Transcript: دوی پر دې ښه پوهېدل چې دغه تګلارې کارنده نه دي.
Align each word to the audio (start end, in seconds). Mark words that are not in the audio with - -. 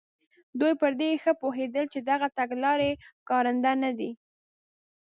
دوی 0.59 0.73
پر 0.81 0.91
دې 0.99 1.09
ښه 1.23 1.31
پوهېدل 1.41 1.85
چې 1.93 1.99
دغه 2.09 2.27
تګلارې 2.39 2.91
کارنده 3.29 3.73
نه 3.83 3.91
دي. 3.97 4.11